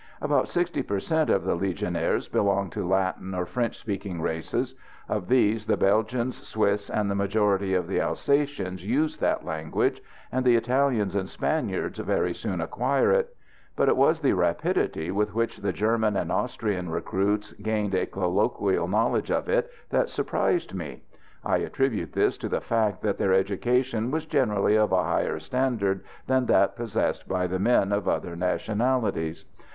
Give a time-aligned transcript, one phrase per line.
[0.19, 1.29] About sixty per cent.
[1.29, 4.73] of the Legionaries belong to Latin or French speaking races;
[5.07, 10.01] of these the Belgians, Swiss, and the majority of the Alsatians use that language,
[10.31, 13.35] and the Italians and Spaniards very soon acquire it;
[13.75, 18.87] but it was the rapidity with which the German and Austrian recruits gained a colloquial
[18.87, 21.03] knowledge of it that surprised me.
[21.45, 26.03] I attribute this to the fact that their education was generally of a higher standard
[26.25, 29.45] than that possessed by the men of other nationalities.